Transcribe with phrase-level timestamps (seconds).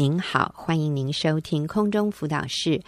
[0.00, 2.80] 您好，欢迎您收听空中辅导室，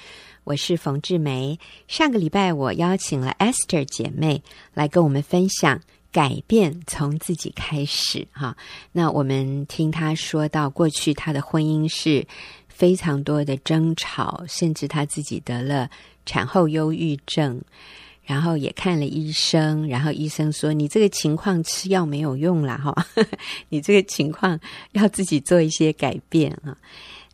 [0.45, 1.59] 我是冯志梅。
[1.87, 4.43] 上个礼拜我邀请了 Esther 姐妹
[4.73, 8.57] 来跟我们分享改变从自己开始哈。
[8.93, 12.27] 那我们听她说到过去她的婚姻是
[12.67, 15.91] 非常多的争吵，甚至她自己得了
[16.25, 17.61] 产后忧郁症。
[18.33, 23.07] 然后也看了医生，然后医生说：“你这个情况吃药没有用了哈，
[23.69, 24.59] 你这个情况
[24.93, 26.75] 要自己做一些改变啊。”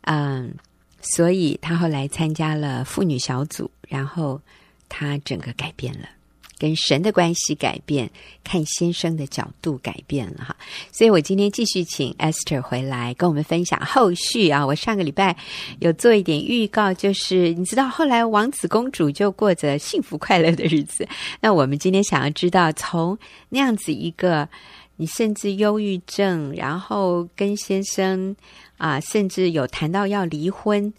[0.03, 0.53] 嗯，
[1.01, 4.41] 所以他后来参加了妇女小组，然后
[4.89, 6.09] 他整个改变了。
[6.59, 8.11] 跟神的关系改变，
[8.43, 10.55] 看先生的角度改变了哈，
[10.91, 14.65] 所以我今天继续请 Esther 回来跟我们分享后续啊。
[14.65, 15.35] 我上个礼拜
[15.79, 21.07] 有做一点预告，就是你知道后来王子公主就过着幸福快乐的日子。
[21.39, 24.49] 那我们今天想要知道，从那样子一个
[24.97, 28.35] 你甚至忧郁症，然后跟先生
[28.77, 30.93] 啊，甚至有谈到要离婚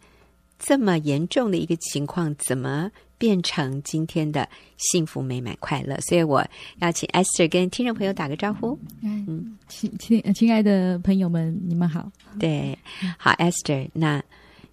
[0.58, 2.90] 这么严重的一个情况，怎么？
[3.20, 6.42] 变成今天的幸福美满快乐，所以我
[6.78, 8.78] 要请 Esther 跟听众朋友打个招呼。
[9.02, 12.10] 嗯，亲亲亲爱的朋友们，你们好。
[12.38, 12.78] 对，
[13.18, 14.22] 好，Esther，那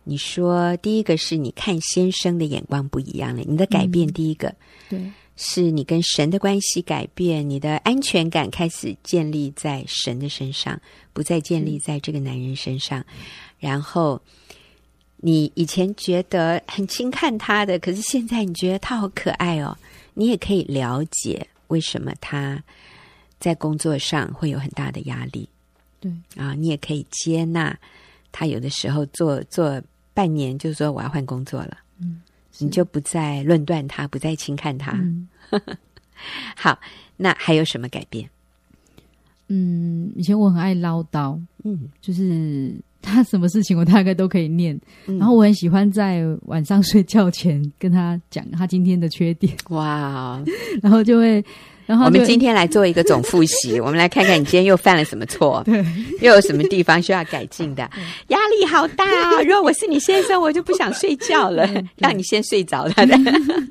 [0.06, 4.56] 你说第一个是你看先生的眼光不一样了，你的改变第一个，嗯、
[4.92, 10.80] 对，是你跟神的关系改变，你的安全感开始建立在神的身上，
[11.12, 13.25] 不再建立在这个男人身上，嗯、
[13.59, 14.22] 然后。
[15.19, 19.75] 你以前觉得很轻看他的，可是现在你觉得他好可爱哦。
[20.13, 22.63] 你也可以了解为什么他
[23.39, 25.47] 在工作上会有很大的压力。
[25.99, 27.75] 对啊，你也可以接纳
[28.31, 29.81] 他有的时候做做
[30.13, 31.77] 半年就说我要换工作了。
[31.99, 32.21] 嗯，
[32.59, 34.91] 你就不再论断他，不再轻看他。
[34.93, 35.27] 嗯、
[36.55, 36.79] 好，
[37.15, 38.29] 那还有什么改变？
[39.47, 42.75] 嗯，以前我很爱唠叨，嗯，就是。
[43.02, 49.53] 他什么事情我大概都可以念，嗯、然后我很喜欢在晚上睡觉前跟他讲他今天的缺点。
[49.70, 50.44] 哇，
[50.81, 51.44] 然后就会，
[51.86, 55.84] 然后我们今天来做一个总复习， 我们来看看你今天又犯了什么错，对，
[56.22, 57.90] 又有什么地方需要改进的，
[58.28, 59.41] 压力好大啊！
[59.41, 62.94] 如果我是你先生，我就不想睡觉了，让你先睡着了。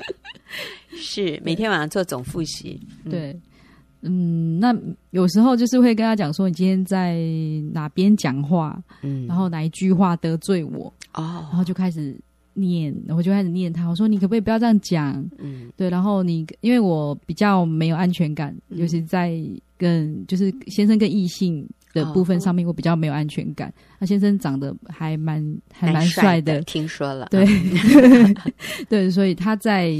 [0.99, 3.31] 是每天晚上做总复习，对。
[3.31, 3.43] 嗯
[4.07, 4.75] 嗯，那
[5.11, 7.19] 有时候就是会跟他讲说，你今天在
[7.73, 12.17] 哪边讲话，嗯，然后哪一句话得罪我，哦，然后就开始
[12.55, 19.39] 念，我就开始念他，我说你可不可以不要这样讲，嗯，对，然后你因为我比较没有安全感，嗯、尤其在
[19.77, 21.69] 跟就是先生跟异性。
[21.97, 23.73] 的部分上面我比较没有安全感。
[23.99, 25.43] 那、哦、先生长得还蛮
[25.73, 27.29] 还蛮帅的，听说了。
[27.31, 27.47] 对
[28.89, 29.93] 对，所以他在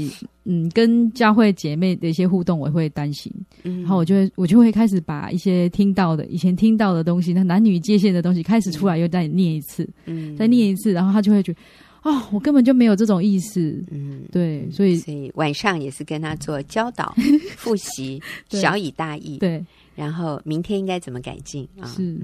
[0.45, 3.33] 嗯跟教会姐妹的一些互动，我会担心。
[3.63, 11.59] 嗯，然后我就会我就会开始把一些听到的以前听到的东西，那男女界限的东西开始出来，又再念一次，嗯，再念一次，然后他就会觉得
[12.03, 13.83] 哦，我根本就没有这种意思。
[13.89, 17.13] 嗯，对，所以所以晚上也是跟他做教导
[17.57, 19.39] 复习，小以大意。
[19.39, 19.65] 对。
[19.97, 21.87] 然后明天应该怎么改进啊？
[21.87, 22.15] 是，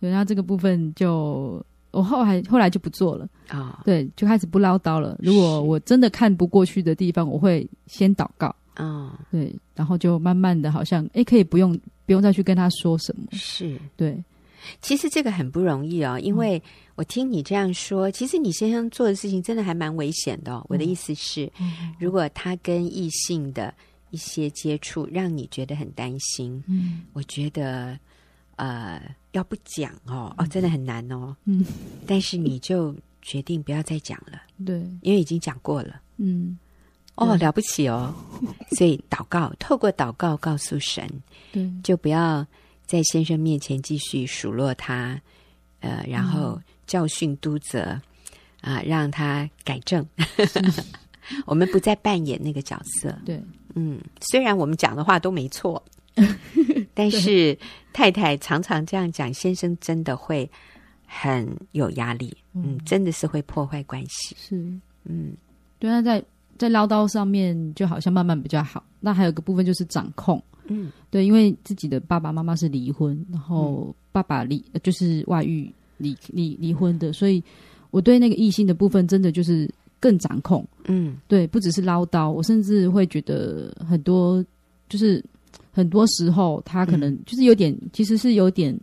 [0.00, 3.78] 对，那这个部分就我后来后来就不做了啊。
[3.78, 5.16] 哦、对，就开始不唠叨了。
[5.22, 8.84] 如果我真的看不过去的地方，我会先祷告啊。
[8.84, 13.24] 哦、对，然后就慢慢的，好像哎，可以不用不用再去跟他说什么。
[13.30, 14.20] 是，对。
[14.80, 16.60] 其实这个很不容易哦，因为
[16.96, 20.66] 我听你这样说，嗯、其实你先生做的事情真的还蛮危险的、哦。
[20.68, 23.72] 我的意思是，嗯、如果他跟异性的。
[24.12, 27.98] 一些接触让你觉得很担心，嗯，我觉得，
[28.56, 29.02] 呃，
[29.32, 31.64] 要不讲哦，哦，真的很难哦，嗯，
[32.06, 36.58] 但是你就决定不要再讲了，对，因为已经讲过了，嗯，
[37.14, 38.14] 哦，了不起哦，
[38.76, 41.08] 所以祷告，透过祷告告诉神，
[41.50, 42.46] 对，就不要
[42.84, 45.18] 在先生面前继续数落他，
[45.80, 47.80] 呃，然后教训督责，
[48.60, 50.06] 啊、呃，让他改正，
[51.46, 53.42] 我们不再扮演那个角色，对。
[53.74, 55.82] 嗯，虽然我们讲的话都没错，
[56.94, 57.56] 但是
[57.92, 60.48] 太太常常这样讲，先生真的会
[61.06, 62.36] 很有压力。
[62.54, 64.36] 嗯，真的是会破坏关系。
[64.38, 64.56] 是，
[65.04, 65.34] 嗯，
[65.78, 66.22] 对啊，在
[66.58, 68.84] 在唠叨上面就好像慢慢比较好。
[69.00, 70.42] 那还有个部分就是掌控。
[70.66, 77.42] 嗯，对，因为自己的爸爸妈妈是离婚，然后爸爸离就是外遇离离离婚的，所以
[77.90, 79.68] 我对那个异性的部分真的就是。
[80.02, 84.44] 更掌控，嗯，对，不只是唠叨，我甚至会觉得很多，
[84.88, 85.24] 就是
[85.70, 88.76] 很多时候他可能就是有点，嗯、其实是有点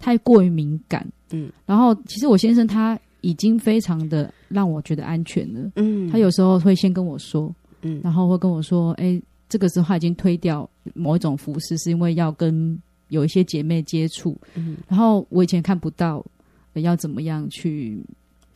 [0.00, 12.76] 太过于敏感，嗯，然后其实我先生他已经非常的让我觉得安全了，嗯，他有时候会先跟我说，嗯，然后会跟我说，哎，这个时候他已经推掉某一种服饰，是因为要跟
[13.10, 16.26] 有一些姐妹接触，嗯，然后我以前看不到
[16.72, 18.04] 要怎么样去。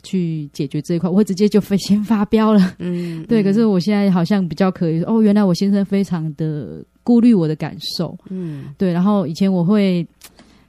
[0.08, 2.74] 去解决这一块，我会直接就飞先发飙了。
[2.78, 3.42] 嗯，对。
[3.42, 8.16] 可是我现在好像比较可以哦，原来我先生非常的顾虑我的感受。
[8.30, 8.90] 嗯，对。
[8.90, 10.06] 然后以前我会，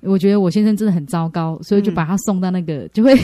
[0.02, 3.18] 我觉得我先生真的很糟糕，所以就把他送到那个，嗯、就会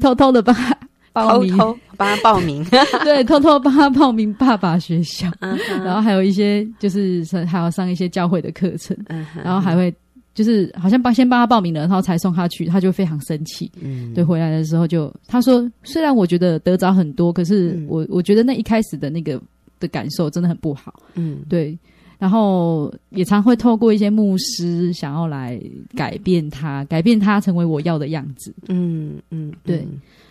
[0.00, 0.76] 偷偷的帮他
[1.12, 2.64] 报名，偷偷帮他报名。
[3.04, 5.30] 对，偷偷帮他报名爸爸学校。
[5.40, 8.96] 嗯、然后还有一些就是还要上一些教会的课程。
[9.08, 9.94] 嗯，然后还会。
[10.36, 13.72] 就是好像帮先帮他报名了，然后才送他去，他就非常生气。
[13.80, 19.40] 嗯，对，回来的时候就他说，虽然我觉得得着很多，可是我、嗯、我觉得那一开始的那个
[19.80, 21.02] 的感受真的很不好。
[21.14, 21.76] 嗯，对，
[22.18, 25.58] 然后也常会透过一些牧师想要来
[25.96, 28.54] 改变他，改变他成为我要的样子。
[28.68, 29.88] 嗯嗯，对，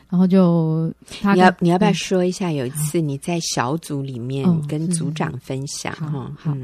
[0.08, 6.32] 然后就他你要你要不要说一下，有一次你在小组里面跟组长分享哈？
[6.38, 6.56] 好。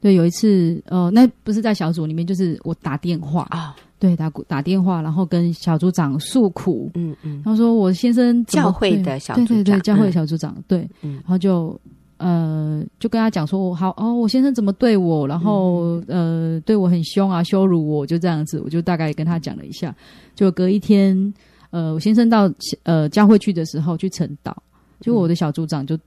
[0.00, 3.46] 对，有一次，呃，那不是在小组里面，就是我打电话。
[3.50, 11.80] 啊，哦、对，打打电话，然后跟小组长诉苦，嗯嗯，他说我先生教会的小组长，对对对，教会的小组长，嗯、对，嗯、然后就
[12.18, 19.96] 呃，就跟他讲说，好哦，我先生怎么对我，然后呃，对我很凶啊，羞辱我，就这样子，我就大概跟他讲了一下，
[20.34, 21.34] 就隔一天，
[21.70, 22.52] 呃，我先生到
[22.82, 24.52] 呃教会去的时候去晨祷，
[25.00, 25.98] 就我的小组长就。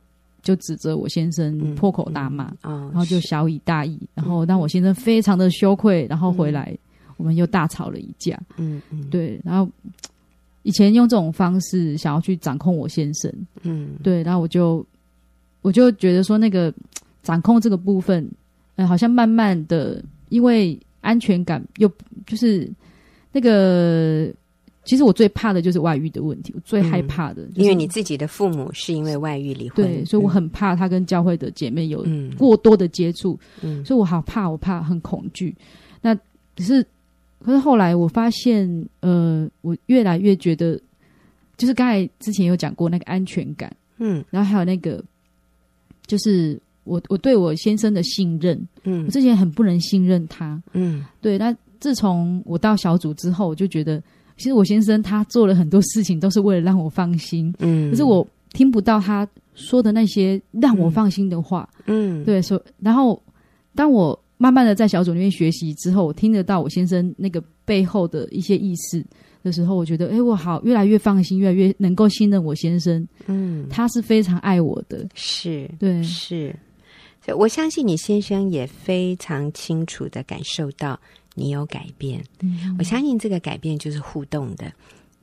[0.41, 6.75] 就指责我先生破口大骂，嗯嗯哦、然后就小以大义，然后让我先生非常的羞愧，然后回来
[7.17, 8.39] 我们又大吵了一架。
[8.57, 9.69] 嗯嗯，对，然后
[10.63, 13.33] 以前用这种方式想要去掌控我先生，
[13.63, 14.85] 嗯，对，然后我就
[15.61, 16.73] 我就觉得说那个
[17.23, 18.29] 掌控这个部分，
[18.75, 21.91] 呃，好像慢慢的因为安全感又
[22.25, 22.69] 就是
[23.31, 24.33] 那个。
[24.89, 32.03] 其实我最怕的就是外遇的问题，我最害怕的，因为你自己的父母是因为外遇离婚，对，所以我很怕他跟教会的姐妹有
[32.39, 35.55] 过多的接触，嗯，所以我好怕，我怕很恐惧。
[36.01, 36.83] 那可是，
[37.45, 38.67] 可是后来我发现，
[39.01, 40.75] 呃，我越来越觉得，
[41.55, 45.03] 就是刚才之前有讲过那个安全感，嗯，然后还有那个，
[46.07, 51.37] 就是我我对我先生的信任，嗯，我之前很不能信任他，嗯，对。
[51.37, 54.01] 那自从我到小组之后，我就觉得。
[54.39, 57.53] 其实我先生他做了很多事情，都是为了让我放心。
[57.59, 61.69] 嗯，可是我听不到他说的那些让我放心的话。
[61.85, 63.21] 嗯，对，所然后
[63.75, 69.03] 当我慢慢的在小组里面学习之后，我听得到我先生那个背后的一些意思
[69.43, 73.05] 的时候，我觉得，哎，我好越来越放心，越来越能够信任我先生。
[73.27, 75.05] 嗯，他是非常爱我的。
[75.13, 76.55] 是，对，是。
[77.21, 80.97] 所以我相信你先生也非常清楚的感受到。
[81.39, 84.71] 你有改变，嗯、我相信这个改变就是互动的。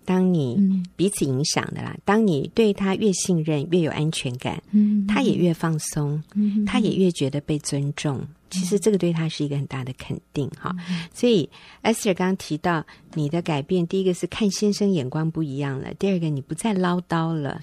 [0.05, 0.57] 当你
[0.95, 8.19] 彼此影响的啦，嗯、当你对他越信任，越有安全感，嗯、他也越放松，嗯、他也越觉得被尊重。
[8.19, 10.73] 嗯、其实这个对他是一个很大的肯定哈。
[10.89, 11.51] 嗯、所以
[11.83, 17.61] Esther 刚刚提到你的改变，第一个是看先生眼光不一样了，第二个你不再唠叨了，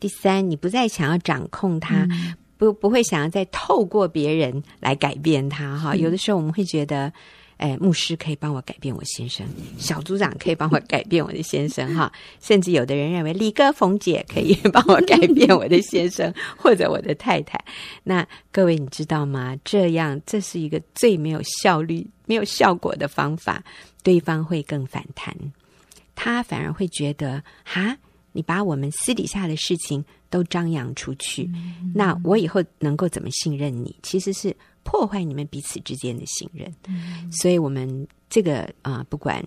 [0.00, 5.94] 第三你不再想要掌控他，嗯、不不会想要再透过别人来改变他哈。
[5.94, 7.12] 有的时候我们会觉得。
[7.58, 9.46] 哎，牧师可以帮我改变我先生，
[9.78, 17.58] 小组长可以帮我改变我的先生，哈，甚至有的人认为李哥、冯姐可以帮我改变我的先生或者我的太太。
[18.04, 19.56] 那各位你知道吗？
[19.64, 23.64] 这样这是一个最没有效率、没有效果的方法，
[24.02, 25.34] 对方会更反弹，
[26.14, 27.96] 他反而会觉得哈，
[28.32, 31.50] 你把我们私底下的事情都张扬出去，
[31.94, 33.96] 那我以后能够怎么信任你？
[34.02, 34.54] 其实是。
[34.86, 39.44] 破坏你们彼此之间的信任，嗯、所以我们这个啊、呃，不管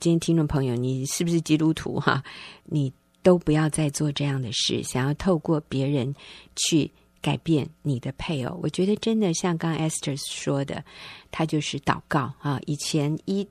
[0.00, 2.24] 今天听众朋友你是不是基督徒哈，
[2.64, 2.90] 你
[3.22, 6.14] 都不要再做这样的事，想要透过别人
[6.56, 6.90] 去
[7.20, 8.58] 改变你的配偶。
[8.62, 10.82] 我觉得真的像刚刚 Esther 说的，
[11.30, 12.58] 他就是祷告啊。
[12.64, 13.46] 以前一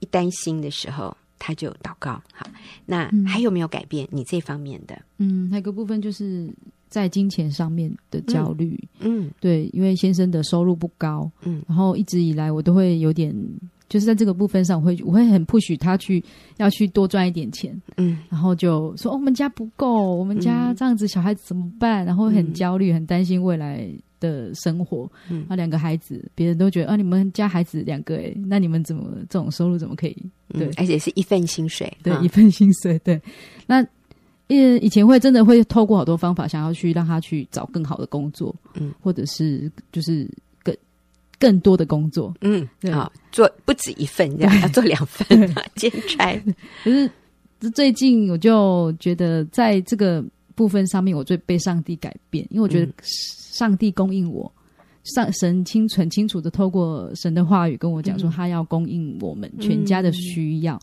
[0.00, 2.22] 一担心的时候，他就祷告。
[2.32, 2.46] 好，
[2.84, 5.00] 那还有没有改变你这方面的？
[5.16, 6.52] 嗯，那个部分就是。
[6.94, 13.34] 在金钱上面的焦虑，嗯，嗯对，因为先生的收入不高，嗯，然后一直以来我都会有点，
[13.88, 16.22] 就是在这个部分上，我会我会很 push 他去
[16.58, 22.06] 要去多赚一点钱，嗯，然后就说、哦、我们家不够，我们家这样子小孩子怎么办？
[22.06, 30.16] 然后很焦虑，很担心未来的生活，嗯，那两个孩子，别人都觉得啊，你们家孩子两个，哎，那你们怎么这种收入怎么可以？
[30.50, 33.20] 对，而且是一份薪水，对，啊、一份薪水，对，
[33.66, 33.84] 那。
[34.48, 40.28] 因为以前会真的会透过好多方法，想要去让他去找更好的工作，嗯，或者是就是
[40.62, 40.76] 更
[41.38, 42.90] 更多的工作，嗯，对。
[42.90, 45.26] 啊，做不止一份这样，要做两份
[45.76, 46.34] 兼差。
[46.82, 47.10] 可是
[47.74, 50.22] 最近我就觉得，在这个
[50.54, 54.50] 部分上面，我最被上帝改变，因为我觉得上帝供应我
[55.04, 60.80] 上神清很清楚的透过神的话语跟我讲说，他要供应我们全家的需要。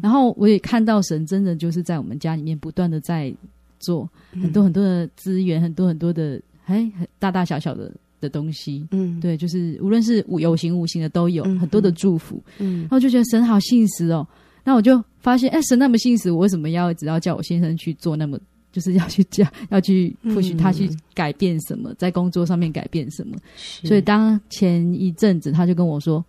[0.00, 3.34] 然后我也看到神真的就是在我们家里面不断的在
[3.80, 8.86] 做很多很多的资源，很多很多的哎，大大小小的的东西。
[8.92, 12.40] 嗯，对，就是无论是有形无形的都有、嗯、很多的祝福。
[12.58, 14.26] 嗯，然后就觉得神好信实哦。
[14.62, 18.38] 那我就发现，哎，神那么信实，我为什么要只要叫我先生去做那么？
[18.74, 23.36] 就是要去教，要去 push 他去改变什么，嗯、在工作上面改变什么。
[23.84, 26.22] 所以当前一阵子，他就跟我说：“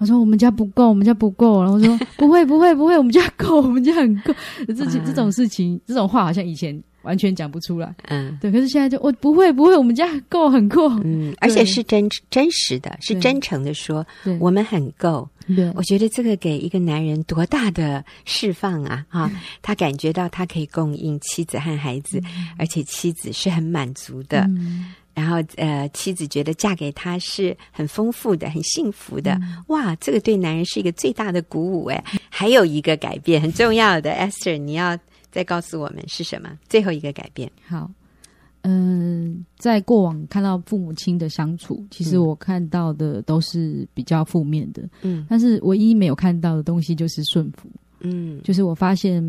[0.00, 4.34] 他说我们家不够，我们家不够。”然后我说：“不会，不会，不会，我们家够，我们家很够。”
[4.66, 6.82] 这这种事情，这种话好像以前。
[7.04, 8.50] 完全讲不出来，嗯，对。
[8.50, 14.02] 可是现在就我不会，不会，我们家够很够，嗯，而且是真真实的，是真诚的说，
[14.40, 15.28] 我们很够。
[15.54, 19.04] 对，我觉得这个给一个男人多大的释放啊！
[19.08, 19.30] 啊，
[19.62, 22.20] 他感觉到他可以供应妻子和孩子，
[22.58, 24.48] 而且妻子是很满足的。
[25.12, 29.40] 然后呃，妻子觉得嫁给他是很丰富的、很幸福的。
[29.68, 32.04] 哇，这个对男人是一个最大的鼓舞哎。
[32.28, 34.98] 还有一个改变很重要的，Esther，你要。
[35.34, 36.48] 再告诉我们是什么？
[36.68, 37.50] 最后一个改变。
[37.66, 37.90] 好，
[38.66, 44.82] 嗯、呃，在过往看到父母亲的相处，其实我看到的都是比较负面的。
[45.02, 47.68] 嗯，但是唯一没有看到的东西就是顺服。
[48.00, 49.22] 嗯，就是我发现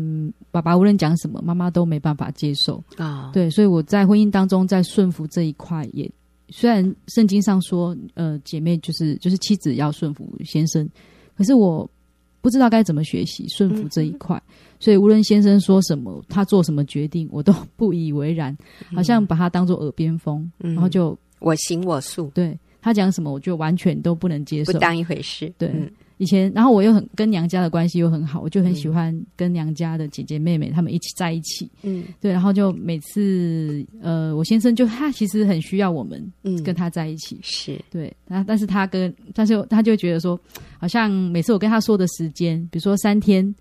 [0.50, 3.28] 爸爸无论讲什么，妈妈都没办法接受啊。
[3.28, 6.10] 哦、对，所以我在婚姻当中，在顺服这一块也，
[6.48, 10.88] 虽然圣经上说，呃，姐妹就是就是妻子要顺服先生，
[11.36, 11.88] 可是我。
[12.46, 18.56] 不知道该怎么学习顺服这一块，嗯、所以无论先生说什么，他做什么决定，我都不以为然，
[18.94, 22.30] 好像把他当做耳边风，嗯、然后就我行我素。
[22.32, 25.52] 对，他讲什么，我就完全都不能接受，不当一回事。
[25.58, 25.70] 对。
[25.70, 31.70] 嗯以前，然后我又很跟娘家的关系又很好，我就很喜欢跟娘家的姐姐妹妹她们一起在一起。
[31.82, 37.38] 嗯，对，然后就每次，呃，我先生就他其实很需要我们，嗯，跟他在一起。
[37.42, 40.40] 是对，然后但是他跟，但是他就觉得说，
[40.78, 43.54] 好像每次我跟他说的时间，比如说三天，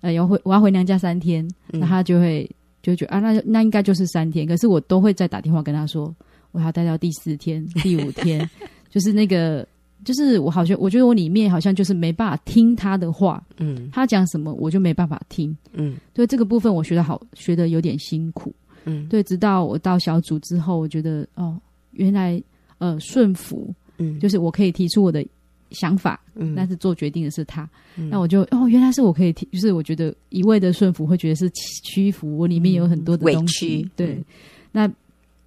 [0.00, 2.50] 呃，要回我要回娘家三天，那他就会
[2.82, 4.46] 就觉得啊，那那应该就是三天。
[4.46, 6.14] 可是我都会再打电话跟他说，
[6.52, 8.48] 我要待到第四天、第五天，
[8.88, 9.68] 就是那个。
[10.04, 21.60] 就是我好像，我觉得我里面好像就是没办法听他的话，嗯，他讲什么我就没办法听，嗯，对这个部分我学的好，学的有点辛苦，嗯，对，直到我到小组之后，我觉得哦，
[21.92, 22.42] 原来
[22.78, 25.24] 呃顺服，嗯，就是我可以提出我的
[25.70, 31.50] 想法，嗯，但是做决定的是他，嗯，那我就哦，原来是我可以提，就是我觉得一味的顺服会觉得是
[31.84, 34.24] 屈服，我里面有很多的东西，委屈，对，嗯，
[34.72, 34.92] 那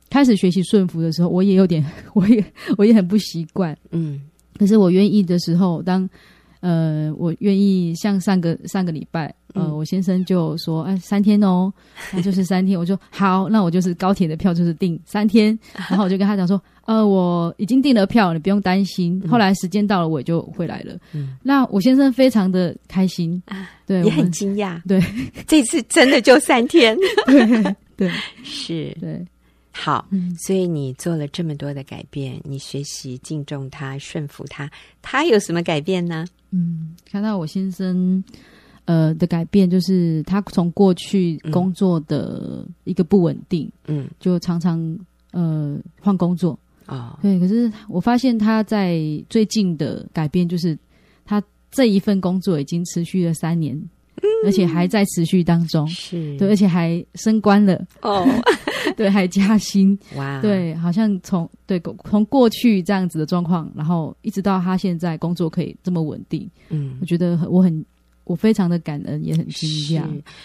[0.10, 2.43] 开始学习顺服的时候，我也有点， 我也
[2.77, 4.22] 我也很不习惯，嗯。
[4.61, 6.07] 可是我愿意的时候，当
[6.59, 11.73] 呃我愿意像上个上个礼拜，呃我先生就说，哎三天哦，
[12.13, 15.57] 那就是三天，我说好，那我就是高铁的票就是订三天，
[15.89, 19.19] 然后我就跟他讲说，呃我已经订了票，你不用担心。
[19.27, 20.95] 后来时间到了，我也就回来了。
[21.13, 23.41] 嗯，那我先生非常的开心。
[23.47, 25.01] 啊，对，也很惊讶，对，
[25.47, 28.11] 这次真的就三天，对对。
[28.43, 29.25] 是，对。
[29.71, 30.05] 好，
[30.37, 34.69] 所以你做了这么多的改变，你学习敬重他、顺服他，
[35.01, 36.25] 他有什么改变呢？
[36.51, 38.23] 嗯，看到我先生
[38.85, 44.99] 呃的改变，就是他从过去工作的一个不稳定，嗯，就常常
[45.31, 46.51] 呃换工作。
[46.85, 47.15] 啊。
[47.15, 48.99] 哦、对，可是我发现他在
[49.29, 50.77] 最近的改变，就是
[51.23, 53.81] 他这一份工作已经持续了三年。
[54.43, 56.37] 而且还在持续当中，是。
[56.37, 57.79] 对，而且还升官了。
[58.01, 58.27] 哦，
[58.97, 59.97] 对，还加薪。
[60.15, 67.85] 哇，对，好像从对从过去这样子的状况，然后一直到他现在工作可以这么稳定，嗯，我觉得我很
[68.23, 70.03] 我非常的感恩，也很惊讶。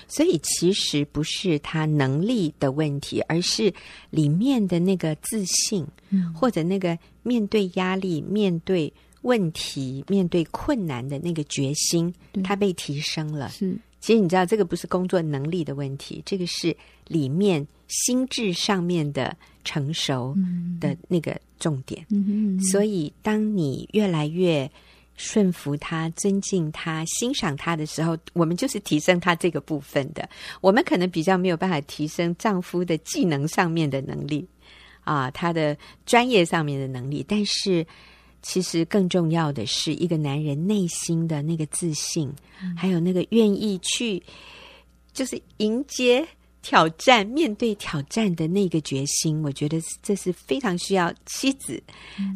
[0.09, 3.73] 所以其实不是他能力的问题，而是
[4.11, 12.13] 里面的那个自信，嗯，或者那个面对压力、面对问题、面对困难的那个决心，
[12.43, 13.77] 他被提升了，是。
[13.99, 16.77] 其实你知道，这个不是工作能力的问题，这个是
[17.09, 20.37] 里面心智上面的成熟
[20.81, 22.05] 的那个重点。
[22.11, 24.71] 嗯，所以，当你越来越
[25.17, 30.29] 顺服他、尊敬他、欣赏他的时候，我们就是提升他这个部分的。
[30.61, 34.47] 我们可能比较没有办法提升丈夫的技能上面的能力
[35.03, 37.87] 啊，他的专业上面的能力，但是。
[38.43, 42.33] 其实更重要的是一个男人内心的那个自信，
[42.63, 44.23] 嗯、还有那个愿意去，
[45.13, 46.25] 就是迎接
[46.67, 49.41] 挑战、面对挑战的那个决心。
[49.45, 51.81] 我觉得这是非常需要妻子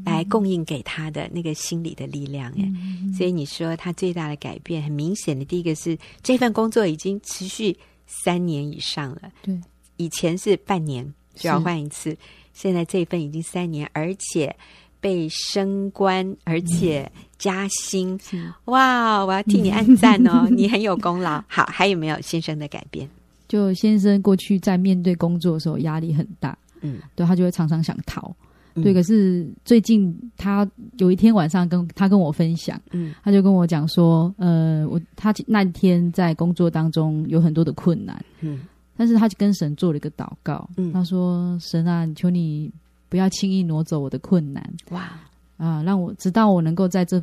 [0.04, 2.48] 来供应给他的那个心理的力量。
[2.52, 9.22] 哎、嗯，所以你说他最大的改变，很明显的，第一个是这份工作已经持续三年以上了。
[9.42, 9.60] 对，
[9.96, 12.16] 以前是半年就要换一次，
[12.52, 14.54] 现在这份已经三年，而且。
[15.02, 18.20] 被升官，而且加薪。
[18.32, 21.42] 嗯、哇，我要替你按赞哦， 你很有功劳。
[21.48, 23.08] 好，还有没有先生的改变？
[23.50, 28.32] 就先生过去在面对工作的时候压力很大，嗯，对，他就会常常想逃。
[28.74, 30.66] 对，可是最近他
[30.98, 38.60] 有一天晚上跟他跟我分享，嗯，他就跟我讲说，呃，我他那天在工作当中有很多的困难，嗯，
[38.96, 42.70] 但是他就跟神做了一个祷告，嗯，他说：“神啊，求你
[43.08, 45.18] 不要轻易挪走我的困难，哇，
[45.56, 47.20] 啊，让我直到我能够在这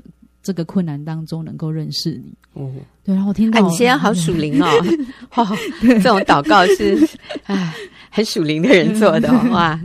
[0.48, 2.72] 这个困难当中能够认识你。”哦，
[3.04, 4.68] 对，然后我听到，啊、你现在好属灵哦，
[5.36, 5.46] 哦，
[5.82, 6.98] 这种祷告是
[7.44, 7.74] 哎，
[8.10, 9.80] 很属灵的人做的，哦，哇。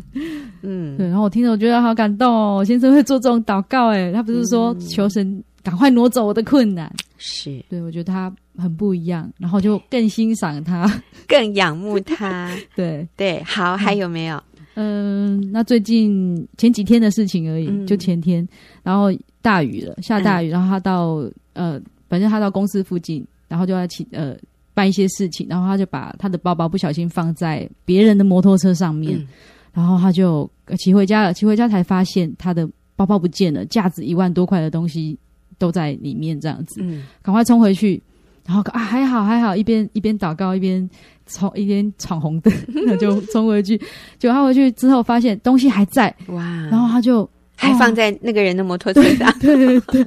[0.62, 2.64] 嗯，对，然后我听着，我觉得好感动哦。
[2.64, 10.88] 先生会做这种祷告，哎，他不是说求神赶快挪走我的困难，是对，我觉得他很不一样，然后就更欣赏他，
[11.26, 12.49] 更仰慕他。
[12.76, 14.40] 对对，好，还有没有？
[14.74, 18.46] 嗯、呃，那最近前几天的事情而已，嗯、就前天，
[18.82, 24.36] 然后大雨了，下大雨，然后他到呃，反正他到公司附近，然后就要去呃
[24.74, 29.18] 办一些事情，然后他就把他的包包不小心放在别人的摩托车上面。
[29.18, 29.28] 嗯。
[29.74, 35.18] 然后他就骑回家了，骑回家才发现他的包包不见了，价值一万多块的东西
[35.56, 37.98] 都在里面，这样子，嗯，赶快冲回去，
[38.44, 40.86] 然后啊还好还好，一边一边祷告一边
[41.32, 42.52] 冲一边闯红灯，
[42.86, 43.76] 那就冲回去，
[44.18, 50.06] 结果他回去之后发现东西还在，哇，然后他就还放在那个人的摩托车上， 对对对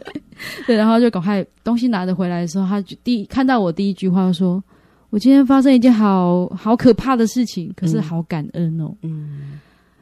[0.67, 4.63] 对，然后就赶快东西拿着回来的时候，他就第一看到我第一句话就说。
[5.11, 8.93] 我今天发生一件好好可怕的事情，可是好感恩哦。
[9.01, 9.59] 嗯，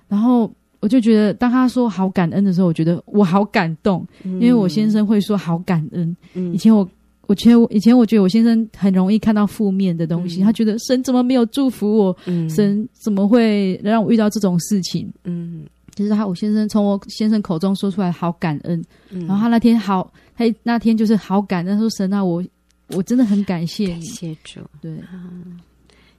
[0.08, 6.18] 然后我就觉得，当他说好感恩的时候，我觉得我好感动，嗯、因为我先生会说好感恩。
[6.34, 6.88] 嗯，以前我，
[7.28, 12.18] 我觉得我以前我觉得我先生很容易看到负面的东西，嗯、他觉得神怎么没有祝福我？
[12.26, 15.12] 嗯，神怎么会让我遇到这种事情？
[15.24, 15.66] 嗯，
[15.96, 22.44] 就是他我先生从我先生口中说出来好感恩，嗯、然后他那天好，他那天就是好感恩，说神啊我。
[22.90, 24.60] 我真的很感谢你，感谢主。
[24.80, 25.58] 对，嗯，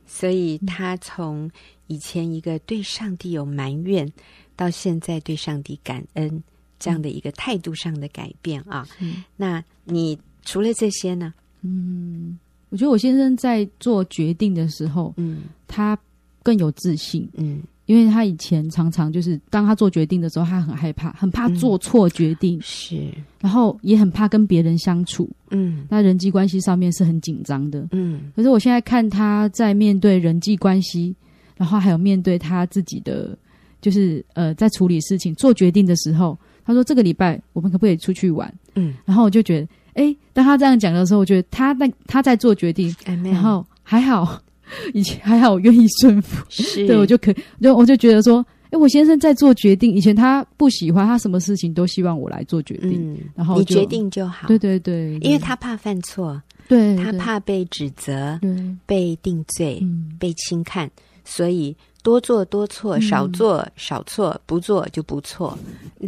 [0.06, 1.48] 所以他从
[1.86, 4.10] 以前一个对上帝有埋怨，
[4.56, 6.42] 到现在对上帝感恩
[6.80, 8.88] 这样的一个态度上的改变啊。
[8.98, 11.32] 嗯，那你除了这些呢？
[11.62, 12.38] 嗯，
[12.70, 15.98] 我觉得我先生在做决定的时候，嗯，他
[16.42, 17.62] 更有自信，嗯。
[17.86, 23.10] 因为他以前常常就是当他做决定的时候，他很害怕，很怕做错决定，嗯、是，
[23.42, 28.32] 然后也很怕跟别人相处，嗯，那人际关系上面是很紧张的，嗯。
[28.34, 31.14] 可是我现在看他在面对人际关系，
[31.58, 33.36] 然后还有面对他自己的，
[33.82, 38.50] 就是呃，在处理事情、做决定的时候，他说这个礼拜我们可不可以出去玩？
[38.76, 44.40] 嗯，然后我就觉得，哎，当他这样讲的时候，我觉得他在他在做决定，然后还好。
[44.94, 49.94] 以前还好，我愿意顺服，是对我就可以，就我就觉得说，哎，我先生在做决定。
[49.94, 54.48] 以前他不喜欢，他什么事情都希望我来做决定，嗯、然后你决定就好。
[54.48, 60.90] 对对对，因为他怕犯错，对，他怕被指责，对，被定罪，嗯、被轻看，
[61.26, 65.58] 所以多做多错，少做少错，不做就不错。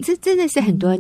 [0.03, 0.97] 这真的是很多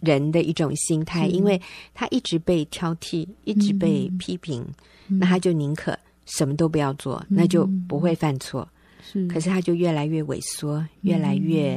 [0.00, 1.60] 人的一种心态，嗯、因为
[1.94, 4.66] 他一直被挑剔，一直被批评，
[5.08, 5.96] 嗯、那他就宁可。
[6.26, 8.66] 什么都不要做，那就不会犯错。
[9.02, 11.74] 是，可是他就越来越萎缩，越来越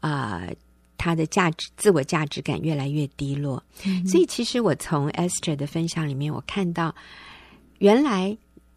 [0.00, 0.56] 啊、呃，
[0.96, 3.62] 他的价值、自我价值感越来越低落。
[3.84, 6.94] 嗯、所以，其实我从 Esther 的分享里面，我看到，
[7.80, 8.34] 原来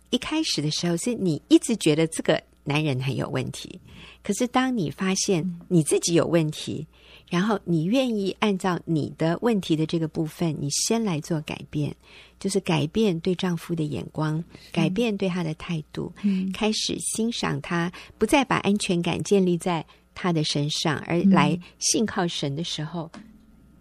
[0.09, 3.81] 一开始的时候是你一直觉得这个男人很有问题，
[4.23, 6.85] 可是当你发现你自己有问题。
[7.29, 11.95] 然后你愿意按照你的问题的这个部分，你先来做改变，
[12.39, 23.11] 就是改变对丈夫的眼光，改变对他的态度，嗯、开始欣赏他，不再把安全感建立在他的身上，而来信靠神的时候。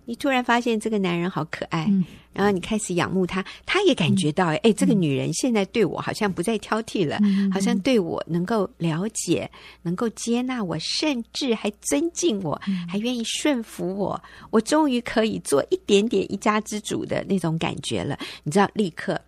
[0.09, 9.51] 你突然发现这个男人好可爱，嗯、然后你开始仰慕他，他也感觉到，哎、嗯，这个女人现在对我好像不再挑剔了，嗯、好像对我能够了解，
[9.83, 14.18] 能够接纳我，甚至还尊敬我，嗯、还愿意顺服我，
[14.49, 18.18] 我终于可以做一点点一家之主的那种感觉了。
[18.44, 19.21] 你知道，立刻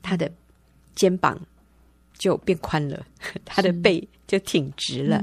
[0.00, 0.30] 他的
[0.94, 1.36] 肩膀
[2.20, 3.04] 就变宽了，
[3.44, 4.06] 他的背。
[4.30, 5.20] 就挺直了，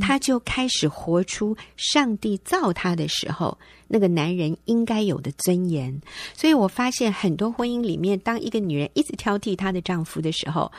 [0.00, 3.56] 他就开始活出上帝造他的时候
[3.86, 5.96] 那个男人应该有的尊严。
[6.34, 10.72] 所以我发现很多婚姻里面，当一个女人一直挑剔她的丈夫的时候，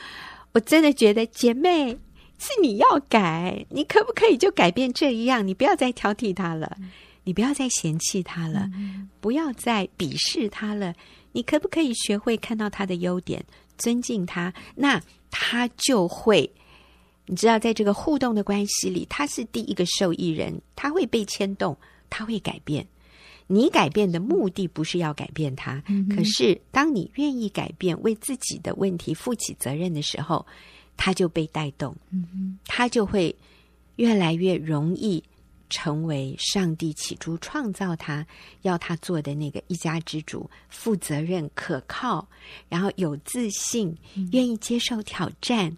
[0.51, 1.97] 我真的觉得姐妹
[2.37, 5.47] 是你要改，你可不可以就改变这一样？
[5.47, 6.75] 你不要再挑剔他了，
[7.23, 8.69] 你不要再嫌弃他了，
[9.21, 10.93] 不要再鄙视他了。
[11.31, 13.41] 你可不可以学会看到他的优点，
[13.77, 14.53] 尊敬他？
[14.75, 16.51] 那他就会。
[17.25, 21.77] 你知道，在这个互动的关系里，他是第一个受益人，他会被牵动，
[22.09, 22.87] 他会改变。
[23.45, 30.45] 你改变的目的不是要改变他，嗯、可是当你愿意改变，为自己的问题负起责任的时候，
[30.97, 33.35] 他就被带动，嗯、他就会
[33.97, 35.23] 越来越容易
[35.69, 38.25] 成为上帝起初创造他
[38.63, 42.27] 要他做的那个一家之主，负责任、可靠，
[42.67, 43.95] 然后有自信，
[44.31, 45.75] 愿意接受挑战，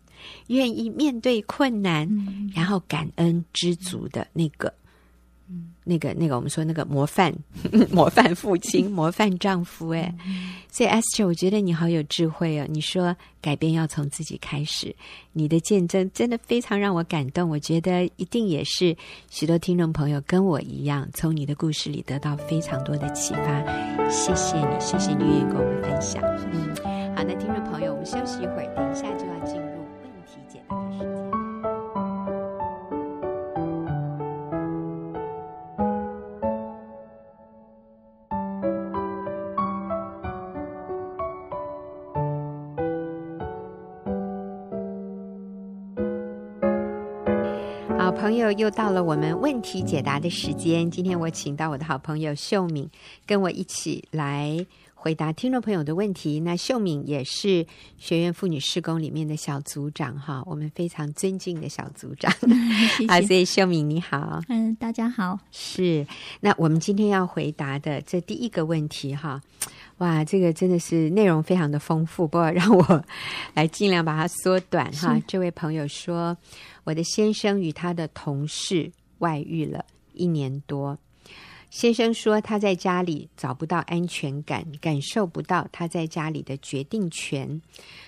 [0.47, 4.73] 愿意面对困难，嗯、然后感恩知足的那个。
[5.84, 7.34] 那个那个，我们说那个模范
[7.91, 10.13] 模范父亲、模范丈夫，哎，
[10.72, 12.65] 所以 Esther，我觉得你好有智慧哦。
[12.70, 14.96] 你说改变要从自己开始，
[15.34, 17.50] 你的见证真的非常让我感动。
[17.50, 18.96] 我觉得一定也是
[19.30, 23.62] 许多听众朋友跟我一样，从你的故事里得到非常多的启发。
[24.10, 26.22] 谢谢你，谢谢你愿意跟我们分享。
[26.54, 26.76] 嗯，
[48.72, 50.90] 到了我们问题解答的时间。
[50.90, 52.90] 今天我请到我的好朋友秀敏，
[53.26, 56.40] 跟我一起来回答听众朋友的问题。
[56.40, 57.66] 那秀敏也是
[57.98, 62.32] 学院妇女施工里面的小组长哈，我们非常尊敬的小组长。
[62.98, 63.08] 谢谢。
[63.08, 65.38] 好，所以秀敏你好，嗯，大家好。
[65.52, 66.06] 是，
[66.40, 69.42] 那我们今天要回答的这第一个问题哈，
[70.02, 73.06] 哇，这个真的是内容非常的丰富，不过让我
[73.54, 75.20] 来尽量把它缩短哈。
[75.28, 76.36] 这位朋友说。
[76.84, 80.98] 我的先生与他的同事外遇了一年多。
[81.70, 87.62] 先生说他在家里找不到安全感，感受不到他在家里的决定权。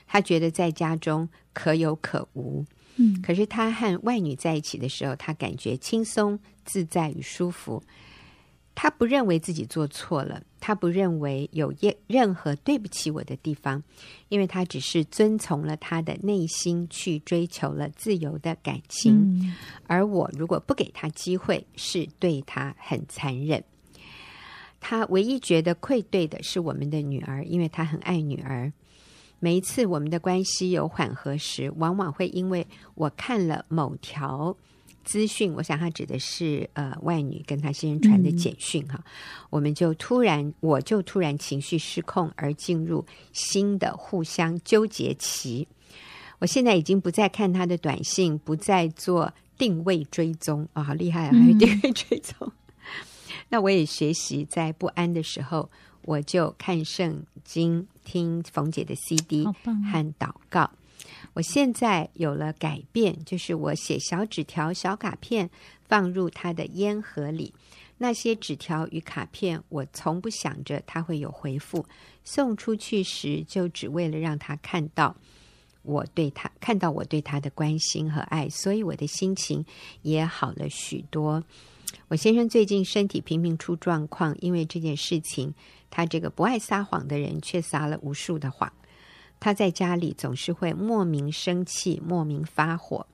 [0.08, 2.66] 他觉得在家中可有可无。
[2.96, 7.82] 嗯，可是他和外女在一起的时候，他感觉轻松、自在与舒服。
[8.76, 11.74] 他不认为自己做错了，他不认为有
[12.08, 13.82] 任何对不起我的地方，
[14.30, 19.56] 因为他只是遵从了他的内心去追求了自由的感情，嗯、
[19.86, 23.64] 而我如果不给他机会，是对他很残忍。
[24.80, 28.74] 他唯一觉得愧对的是我们的女儿，因为他很爱女儿。
[29.40, 34.58] 每一次我们的关系有缓和时，往往会因为我看了某条。
[35.04, 39.04] 资讯，我想他指的是呃外女跟他先生传的简讯哈，嗯、
[39.50, 45.68] 我们就突然我就突然情绪失控而进入新的互相纠结期。
[46.40, 52.36] 我现在已经不再看他的短信，不再做定位追踪啊、哦，好厉害啊，还有定位追踪。
[52.42, 52.52] 嗯、
[53.50, 55.70] 那我也学习在不安的时候，
[56.02, 60.70] 我就看圣经，听冯姐的 CD 和祷告。
[61.34, 65.50] 我现在有了改变，就是我写小纸条、小卡片，
[65.88, 67.54] 放入他的烟盒里。
[67.98, 71.86] 那些纸条与卡片，我从不想着他会有回复。
[72.24, 75.16] 送出去时，就只为了让他看到
[75.84, 79.66] 我对他看到我对他的关心和爱，所以我的心情
[80.02, 81.44] 也好了许多。
[82.08, 85.54] 我先生最近身体频频出状况，因为这件事情，
[85.90, 88.72] 他这个不爱撒谎的人却撒了无数的谎。
[89.44, 93.06] 他在家里总是会莫名生气、莫名发火，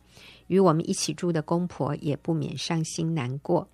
[0.45, 3.67] 与我们一起住的公婆也不免伤心难过。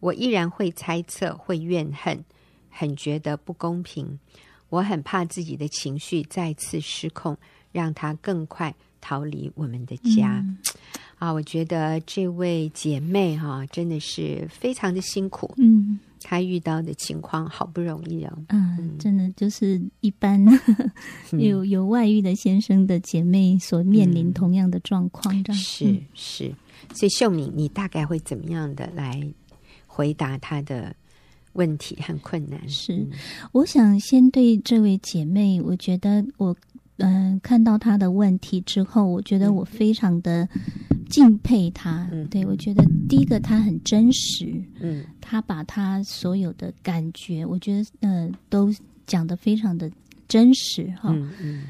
[0.00, 2.24] 我依然会猜测、会怨恨，
[2.68, 4.18] 很觉得不公平。
[4.70, 7.38] 我很怕自己的情绪再次失控，
[7.70, 10.38] 让他更快逃离我们的家。
[10.38, 10.58] 嗯、
[11.18, 15.52] 啊，我觉得这位姐妹哈、啊，真的是非常的辛苦。
[15.56, 15.98] 嗯。
[16.22, 20.38] 她遇到的情况好不容易哦，嗯，真的就是一般
[21.32, 26.52] 有有外遇的先生的姐妹所面临同样的状况，是是。
[26.94, 29.26] 所以秀敏，你大概会怎么样的来
[29.86, 30.94] 回答她的
[31.54, 32.68] 问题很困难？
[32.68, 33.10] 是，嗯、
[33.52, 36.54] 我想先对这位姐妹，我觉得我。
[37.00, 40.48] 嗯、呃，看到他的问题之后，我觉得我非常的
[41.08, 42.08] 敬佩他。
[42.12, 48.72] 嗯，对，我觉得第一个他很真实，嗯，他把他所有的感觉，我觉得呃都
[49.06, 49.90] 讲的非常的
[50.28, 51.10] 真实哈。
[51.12, 51.64] 嗯嗯，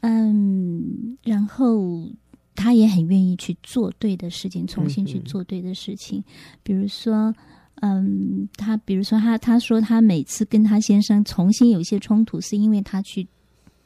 [0.00, 2.08] 嗯，然后
[2.54, 6.18] 他也很愿意去做对的事情，重新去做对的事情。
[6.18, 6.24] 嗯嗯，
[6.62, 7.34] 比如说，
[7.82, 13.26] 嗯，他比如说他他说他每次跟他先生重新有一些冲突，是因为他去。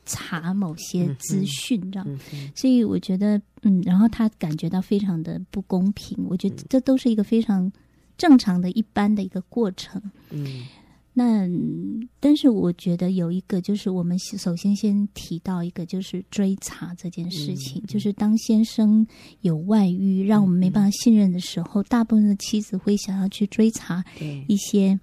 [0.09, 6.19] 查某些资讯，这样，嗯嗯、所以我觉得，嗯，然后他感觉到非常的不公平。
[6.29, 7.71] 我觉得这都是一个非常
[8.17, 10.03] 正常的一般的一个过程。
[10.31, 10.67] 嗯，
[11.13, 11.49] 那
[12.19, 17.83] 但是我觉得有一个，就是我们首先先提到一个，就是追查这件事情。
[17.83, 19.07] 嗯、就是当先生
[19.43, 24.05] 有外遇，让我们没办法信任的时候，嗯、大部分的妻子会想要去追查
[24.47, 24.99] 一些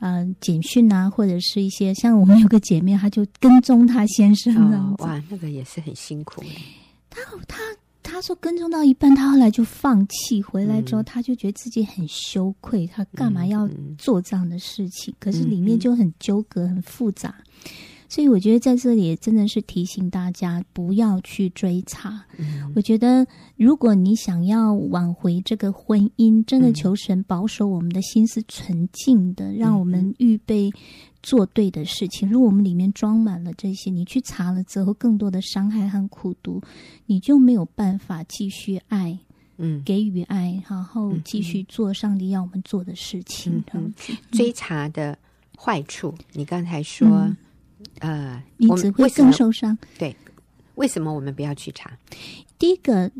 [0.00, 6.42] 呃简讯啊，或者是一些像我们有个姐妹，她就跟踪她先生、哦、哇，那个也是很辛苦。
[7.10, 7.58] 她她。
[8.06, 10.40] 她说跟踪到一半，她后来就放弃。
[10.40, 15.12] 回来之后，他就觉得自己很羞愧，她干嘛要做这样的事情？
[15.18, 17.34] 可是里面就很纠葛、很复杂。
[18.14, 22.24] 所以我觉得在这里真的是提醒大家不要去追查。
[22.76, 30.70] 我觉得如果你想要挽回这个婚姻，真的求神保守我们的心思纯净的，让我们预备。
[31.24, 36.60] 做对的事情，如果我们里面装满了这些，你去查了之后，更多的伤害和苦毒，
[37.06, 39.18] 你就没有办法继续爱，
[39.56, 43.64] 嗯，给予爱，然后继续做上帝要我们做的事情。
[43.72, 43.90] 嗯，
[44.32, 45.18] 追查的
[45.56, 47.34] 坏处，你刚才说，嗯、
[48.00, 49.76] 呃，你只会更受伤。
[49.98, 50.14] 对，
[50.74, 51.90] 为什么我们不要去查？
[52.58, 53.10] 第一个。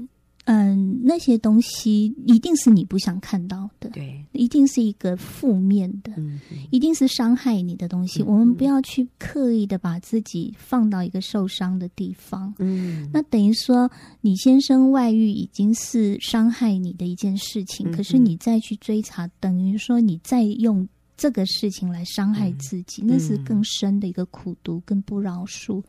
[0.46, 8.22] 嗯，那些东西一定是你不想看到的，对，一定是一个负面的，嗯嗯，一定是伤害你的东西。
[8.22, 12.54] 我们不要去刻意的把自己放到一个受伤的地方。
[12.58, 25.82] 嗯，那等于说，你先生外遇已经是伤害你的一件事情，可是你再去追查，等于说你再用这个事情来伤害自己，那是更深的一个苦毒跟不饶恕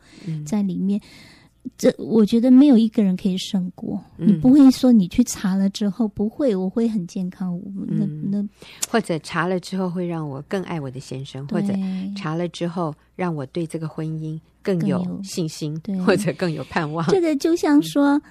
[0.44, 1.00] 在里面。
[1.76, 4.00] 这我觉得没有一个人可以胜过。
[4.18, 7.60] 嗯、你不会说你去查了之后不会，我会很健康。
[7.66, 7.86] 嗯、
[8.30, 8.48] 那那
[8.88, 11.74] 或者查了之后会让我更爱我的先生，或者
[12.16, 17.04] 查了之后让我对这个婚姻更有信心，对，或者更有盼望。
[17.08, 18.16] 这个就像说。
[18.18, 18.22] 嗯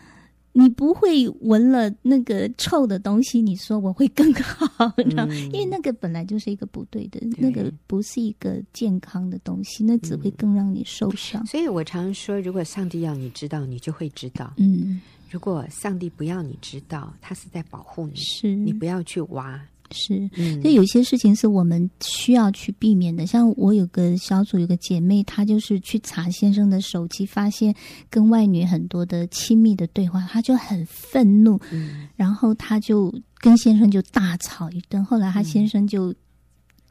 [0.58, 11.44] 你不会闻了那个臭的东西，你说我会更好，嗯、因为那个本来就是一个不对的，对那个不是一个健康的东西，那只会更让你受伤。
[11.44, 14.54] 嗯、所以我常说，如果上帝要你知道，你就会知道。
[14.56, 19.62] 嗯，如果上帝不要你知道，他是在保护你，是你不要去挖。
[19.96, 20.30] 是，
[20.62, 23.26] 所以有些事情是我们需要去避免的。
[23.26, 27.74] 像我有个小组，有个姐妹，她就是去查先生的手机，发现
[28.10, 35.04] 跟外女很多的亲密的对话，她就很愤怒，嗯、然后她就跟先生就大吵一顿。
[35.04, 36.14] 后来她先生就。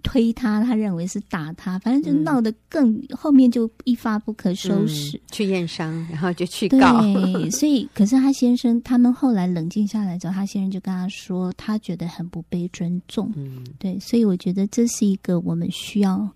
[0.05, 5.17] 推他，他认为是打他，反正就闹得更、嗯、后面就一发不可收拾。
[5.17, 7.01] 嗯、去验伤，然后就去告。
[7.01, 13.33] 对， 所以可是他先生他们后来冷静下来之后，他先生就跟他说，他觉得很不被尊重。
[13.35, 16.29] 嗯，对，所以我觉得这是一个我们需要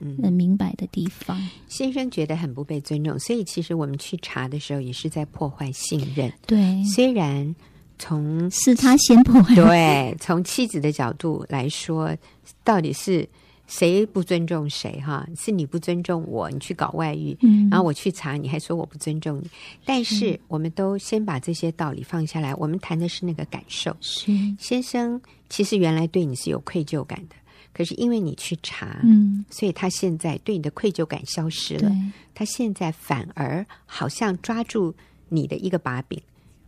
[0.00, 1.36] 嗯明白的地方。
[1.68, 6.32] 先生觉得很不被尊重，所以其实我们去查的时候也是在破坏信任。
[6.46, 7.54] 对，虽然
[7.98, 12.16] 从是他先破坏，对，从妻子的角度来说。
[12.62, 13.28] 到底是
[13.68, 15.00] 谁不尊重谁？
[15.00, 19.48] 哈，是你不尊重我，你去搞外遇，嗯、然后我去查，你还说我不尊重你。
[19.84, 23.96] 但是我们都先把这些道理放下来，我们谈的是那个感受。
[24.00, 27.36] 是先生其实原来对你是有愧疚感的，
[27.72, 31.90] 可是因为你去查，嗯，所以他现在对你的愧疚感消失了。
[32.34, 34.94] 他现在反而好像抓住
[35.28, 36.20] 你的一个把柄。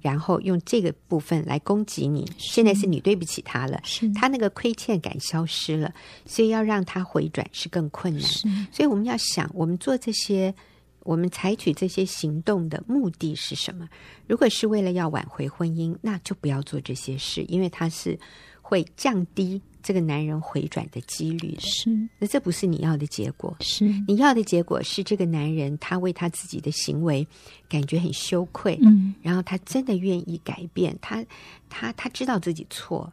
[0.08, 5.92] 然后用这个部分来攻击你，现在是你对不起他了，是他那个亏欠感消失了，
[6.24, 8.22] 所以要让他回转是更困难。
[8.72, 10.54] 所以我们要想，我们做这些，
[11.00, 13.86] 我们采取这些行动的目的是什么？
[14.26, 18.18] 如果是为了要挽回婚姻，那就不要做这些事，因为它是
[18.62, 19.60] 会降低。
[19.88, 23.56] 这个男人回转的几率是，那这不是你要的结果。
[23.60, 27.26] 是你要的结果是这个男人他为他自己的行为
[27.70, 31.24] 感觉很羞愧，嗯，然后他真的愿意改变，他
[31.70, 33.10] 他他知道自己错。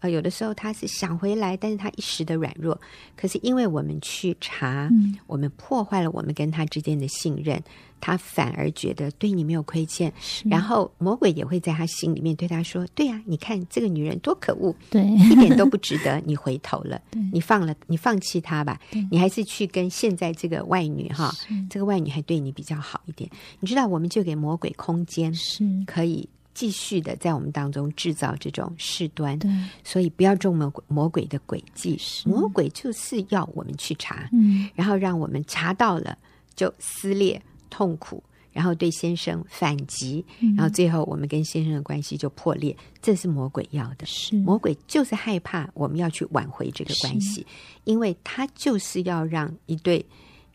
[0.00, 2.80] 呃，有的时候他是想回来，但是他一时的软弱。
[3.16, 7.60] 可是因为我们去查，嗯、我们破坏了我们跟他之间的信任，
[8.00, 10.12] 他反而觉得对你没有亏欠。
[10.44, 17.00] 然后魔鬼也会在他心里面对他说：“对呀、啊，你看这个女人多可恶，对，一点都不值得你回头了，
[17.32, 18.80] 你放了，你放弃她吧，
[19.10, 21.34] 你还是去跟现在这个外女哈，
[21.68, 23.28] 这个外女还对你比较好一点。
[23.58, 29.48] 你知道，我们就给魔鬼空间，是可以。”继续的在我们当中制造这种事端，对
[29.84, 31.96] 所以不要中魔鬼魔鬼的诡计。
[32.24, 36.18] 魔鬼就是要我们去查，嗯，然后让我们查到了
[36.56, 37.40] 就撕裂、
[37.70, 42.76] 痛苦，然后对先生反击，嗯、然后最后我们跟先生的关系就破裂。
[43.00, 47.46] 这是魔鬼要的，是魔鬼就是害怕我们要去挽回这个关系，
[47.84, 50.04] 因为他就是要让一对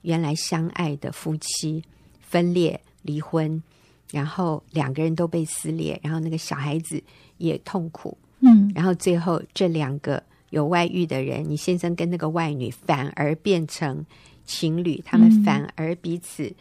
[0.01, 1.81] 原来相爱的夫妻
[2.19, 3.63] 分裂、离婚。
[4.13, 7.01] 然后两个人都被撕裂，然后那个小孩子
[7.39, 10.21] 也痛苦，嗯，然后最后这两个
[10.51, 14.05] 有外遇的人，你先生跟那个外女反而变成
[14.45, 16.53] 情侣，他们反而彼此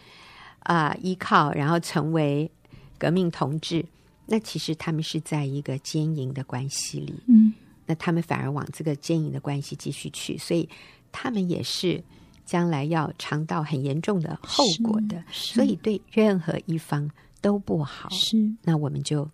[0.60, 2.50] 啊、呃、依靠，然后成为
[2.96, 3.84] 革命同志。
[4.24, 7.52] 那其实他们是在一个奸淫的关系里，嗯，
[7.84, 10.66] 那他们反而往这个奸淫的关系继续去，所以
[11.10, 12.02] 他们也是
[12.46, 17.10] 将来要尝到很严重的后果的，所以对任何一方
[17.42, 18.08] 都不好。
[18.10, 19.28] 是，那我们就。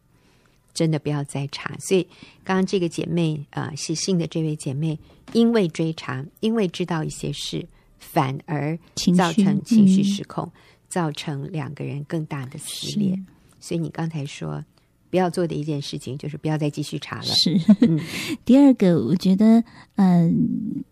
[0.75, 2.05] 真的不要再查，所以
[2.45, 4.97] 刚刚这个姐妹啊、呃，写信的这位姐妹，
[5.33, 7.67] 因为追查，因为知道一些事，
[7.99, 8.79] 反而
[9.17, 10.53] 造成情绪失控，嗯、
[10.89, 13.19] 造成两个人更大的撕裂。
[13.59, 14.65] 所以你刚才说
[15.11, 17.25] 不要做的一件事情，就是不要再继续查了。
[17.25, 17.99] 是，嗯、
[18.45, 19.65] 第二个，我觉得，
[19.97, 20.33] 嗯，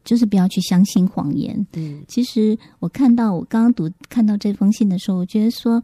[0.03, 1.65] 就是不要去相信谎言。
[1.75, 5.81] 嗯，其实我看到我刚刚读看到这封信的时候，我觉得说。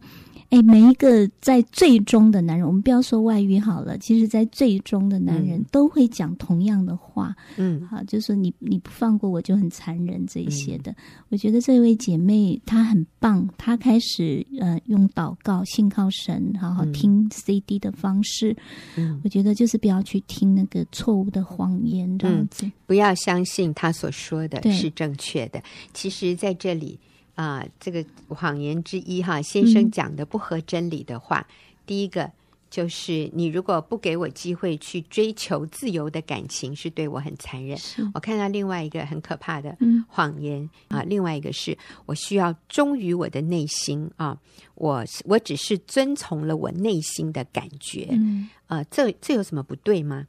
[0.53, 10.91] 哎，每一个在最终的男人，我们不要说外遇好了，其实，在最终的男人都会讲同样的话，嗯，好，就是你你不放过我就很残忍这一些的。
[10.91, 10.95] 嗯、
[11.29, 18.55] 我觉得这位姐妹她很棒，她开始呃用祷告、信靠神，好好听 CD 的方式。
[18.95, 25.59] 嗯，我觉得就是不要去听那个错误的谎言，这样子，不要相信他所说的是正确的。
[25.95, 26.99] 其实，在这里。
[27.35, 31.53] 啊、呃，这个谎言之一哈，先生讲的不合真理的话，嗯、
[31.85, 32.31] 第一个
[32.69, 37.77] 就是你如果不给我机会去追求自由的感情，是对我很残忍。
[38.13, 39.75] 我看到另外一个很可怕的
[40.07, 44.37] 谎言、嗯、啊，另外一个是我需要忠于我的内心啊，
[44.75, 50.27] 我我只是遵从了我内心的感觉，嗯，呃，这这有什么不对吗？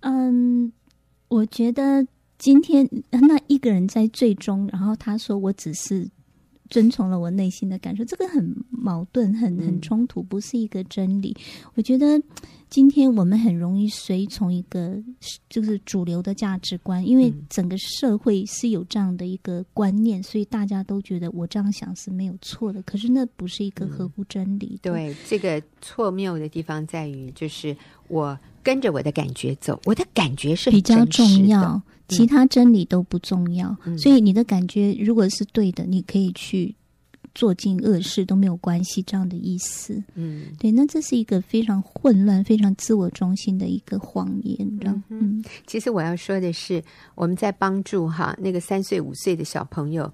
[0.00, 0.72] 嗯，
[1.28, 2.06] 我觉得。
[2.40, 6.08] 今天那一个人在最终，然后他说：“我只是
[6.70, 11.36] 遵从了我内心的感受。”这个很矛盾，很很冲突，不是一个真理。
[11.36, 12.18] 嗯、我觉得
[12.70, 14.96] 今天我们很容易随从一个
[15.50, 22.80] 就是主流的价值观，因为整个社会是有这样的一个观念，所以大家都觉得我这样想是没有错的。
[22.84, 24.90] 可是那不是一个合乎真理的。
[24.90, 27.76] 嗯、对，这个错谬的地方在于，就是
[28.08, 31.82] 我跟着我的感觉走，我的感觉是比较重要。
[32.10, 36.74] 其他真理都不重要，嗯、所以你的感觉如果是对的，你可以去
[37.34, 40.02] 做尽恶事都没有关系，这样的意思。
[40.14, 46.82] 嗯，对，那这是一个非常混乱、非常自我中心的一个谎言，嗯，嗯，其实我要说的是，
[47.14, 50.12] 我们在帮助哈那个三岁、五岁的小朋友，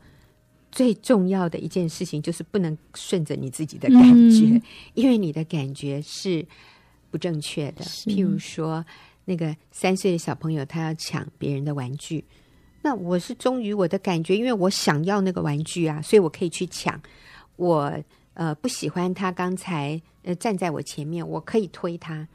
[0.71, 4.63] 最重要的一件事情就是不能顺着你自己的感觉，嗯、
[4.95, 6.47] 因为你的感觉是
[7.11, 7.85] 不正确的。
[7.85, 8.85] 譬如说。
[9.29, 12.25] 那个三岁的小朋友，他要抢别人的玩具，
[12.81, 16.99] 那我是忠于我的感觉，因为我想要那个玩具啊，所以我可以去抢。
[17.57, 17.93] 我
[18.35, 22.27] 呃不喜欢他刚才呃站在我前面，我可以推他。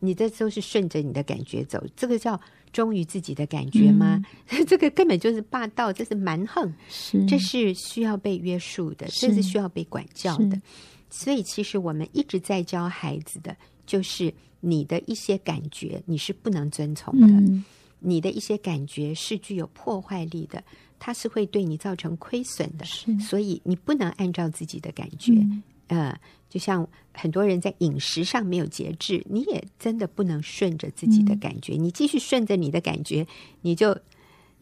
[0.00, 2.38] 你这都是顺着你的感觉走，这个叫
[2.74, 4.22] 忠于自己的感觉吗？
[4.50, 10.60] 嗯、 这个根本就是霸道，这是蛮横，是这是需要被约束的，这是需要被管教的。
[11.08, 14.30] 所以，其实我们一直在教孩子的就是。
[14.64, 17.64] 你的一些感觉你是不能遵从的，嗯、
[17.98, 20.62] 你的一些感觉是具有破坏力的，
[20.98, 22.84] 它是会对你造成亏损的，
[23.20, 25.32] 所以你不能按照自己的感觉。
[25.34, 33.26] 嗯、呃，就像很多人在饮食上没有节制，你也真的不能顺着自己的感觉，嗯、你继续顺着你的感觉，
[33.62, 33.96] 你就。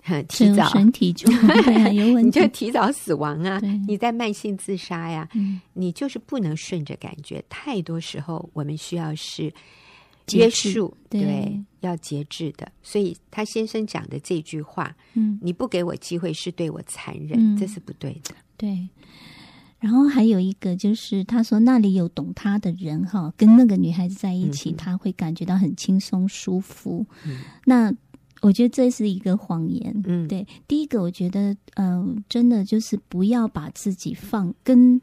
[0.27, 1.31] 提早身体就
[1.63, 3.61] 对啊，有问题，你就提早死亡啊！
[3.87, 7.41] 你在慢性自杀呀、啊，嗯、你就是不能顺着感觉。
[7.49, 9.55] 太多时候，我们需要是
[10.39, 12.71] 约束，对，要节制的。
[12.83, 18.35] 所以他先生讲的这句话，嗯，你不给我机会是对我残忍，嗯、这是不对的。
[18.57, 18.89] 对。
[19.81, 27.07] 然后还有一个就是，他说那里有懂他的人哈，跟那个女孩子在一起，嗯、他会感觉到很轻松舒服。
[27.27, 27.93] 嗯、那。
[28.41, 30.03] 我觉得这是一个谎言。
[30.05, 35.01] 嗯，对，第一个我觉得，嗯、呃，真的就是不要把自己放跟，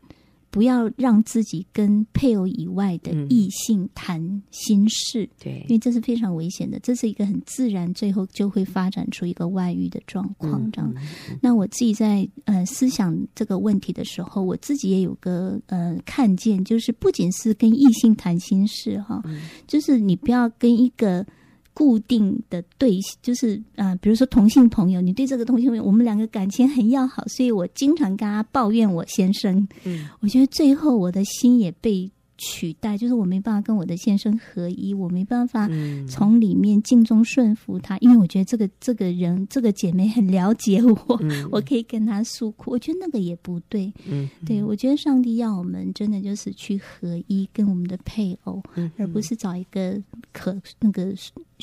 [0.51, 5.23] 不要让自己跟配偶以外的异性谈心事。
[5.23, 10.71] 嗯、对，因为这是非常危险的，这是一个很自然，最后就会发展出一个外遇的状况。
[10.71, 10.93] 这样，
[11.41, 21.25] 那我自己在呃思想这个问题的时候，我自己也有个呃看见，就是不仅是跟异性谈心事哈，嗯、就是你不要跟一个。
[21.73, 29.67] 固定的对，就是啊、呃，比如说同性朋友，你对这个同性朋友，我们两个感情很要好，所以我经常跟他抱怨我先生。
[29.85, 32.09] 嗯，我觉得最后我的心也被
[32.39, 35.69] 取代，就是我没办法跟我的先生合一，我没办法
[36.07, 42.71] 从里面尽忠顺服他，因为我觉得这个这个人这个姐妹很了解我，嗯、 我可以跟他诉苦。
[42.71, 43.93] 我觉得那个也不对。
[44.07, 50.01] 嗯，对，我觉得上帝要我们真的就是去合一，跟我们的配偶，嗯、而不是找一个
[50.33, 51.13] 可那个。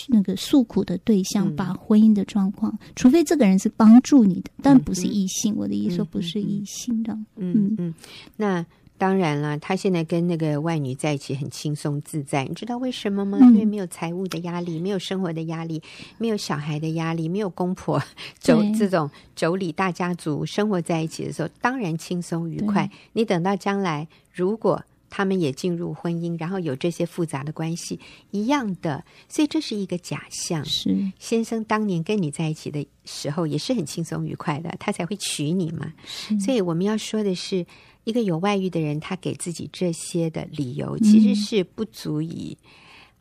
[0.09, 5.55] 那个诉苦的对象，把婚姻的状况，嗯、除非这个人是帮助你的，但不是异性。
[5.55, 7.19] 嗯、我的意思说不是异性的。
[7.37, 7.95] 嗯，嗯，
[8.37, 8.67] 那。
[8.99, 13.39] 当然了，他现在跟那个外女在一起很轻松自在，你知道为什么吗？
[13.39, 15.83] 因为没有财务的压力，没有生活的压力，
[16.17, 18.03] 没有小孩的压力，没有公婆
[18.43, 22.91] 妯这种妯娌大家族生活在一起的时候，当然轻松愉快。
[23.13, 30.65] 你等到将来，如果他们也进入婚姻，然后有这些复杂的关系，一样的，所以这是一个假象。
[30.65, 35.93] 是先生当年跟你在一起的时候也是很轻松愉快的，他才会娶你嘛。
[36.41, 37.67] 所以我们要说的是。
[38.07, 42.57] 一个有外遇的人，他给自己这些的理由，其实是不足以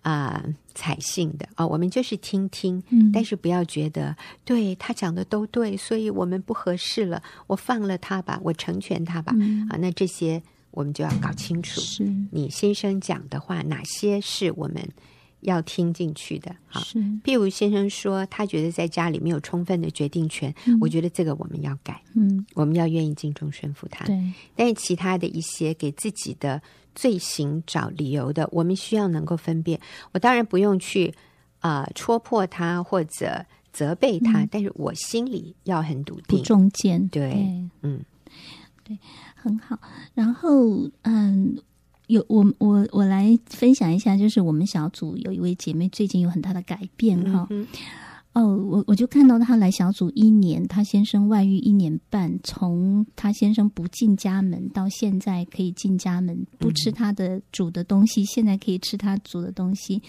[0.03, 1.65] 啊、呃、采信的哦。
[1.65, 9.33] 我们就是听听，嗯、但是不要觉得对他讲的都对，所以我们不合适了，我放了他吧，我成全他吧。
[9.35, 14.87] 嗯、啊，那这些我们就要搞清楚，是你先生讲的话，哪些是我们。
[15.45, 16.81] 要听进去的，好，
[17.23, 24.05] 譬如先生说他觉得在家里没有充分的决定权，嗯、我觉得这个我们要改，嗯，我们要愿意敬重顺服他。
[24.05, 26.61] 对，但是其他的一些给自己的
[26.93, 29.79] 罪行找理由的，我们需要能够分辨。
[30.11, 31.13] 我当然不用去
[31.59, 36.39] 啊、呃、戳破他或者责备他，嗯、但是我心里要很笃定。
[36.39, 38.03] 不中间，对，对嗯，
[38.83, 38.97] 对，
[39.35, 39.79] 很好。
[40.13, 41.57] 然后，嗯。
[42.07, 47.47] 有我我我来分享一下，就是我们小组有一位姐妹最近有很大的改变哈。
[48.35, 60.01] 哦，我我就看到她来小组一年，她先生外遇一年半，从她先生不进家门到现在可以进家门，不吃她的煮的东西，嗯、现在可以吃她煮的东西，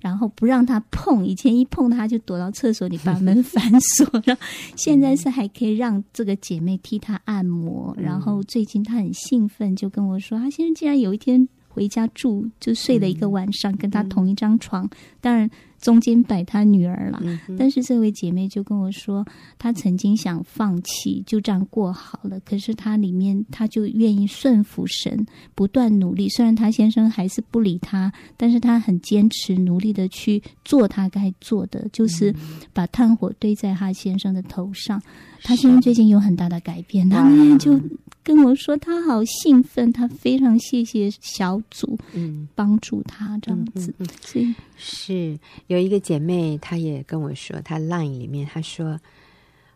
[0.00, 4.38] 然后不让她碰，以前一碰她就躲到厕所里把门 反锁了，
[4.76, 11.46] 现在是还可以让这个姐妹替她按摩，然后最近她很兴奋，就跟我说，她先生竟然有一天。
[11.74, 15.50] 回家住就睡了一个晚上，嗯、跟他同一张床，嗯、当然
[15.84, 17.20] 中间摆他女儿了。
[17.22, 19.22] 嗯、但是这位姐妹就跟我说，
[19.58, 22.40] 她曾经想放弃，就这样过好了。
[22.40, 26.26] 可是她里面，她就愿意顺服神，不断努力。
[26.30, 32.34] 虽然她先生还是不理她，但是她很坚持，努力的去做她该做的，就是
[32.72, 35.02] 把炭火堆在她先生的头上。
[35.42, 37.78] 她先生最近有很大的改变，她那天就。
[38.24, 43.94] 跟我说他好兴奋，他非常谢谢小组，嗯，帮助他这样子。
[43.98, 48.88] 嗯嗯嗯、所以是有一个姐妹，她也跟我说，她 Line 里面她说，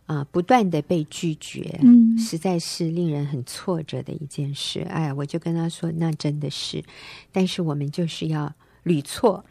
[0.05, 4.81] 啊、呃，不断的被拒绝，嗯，实在是令人很挫折的一件事。
[4.89, 6.83] 哎，我就跟她说，那真的是，
[7.31, 9.43] 但是我们就是要屡挫。